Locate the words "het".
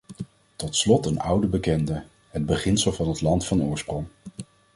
2.29-2.45, 3.07-3.21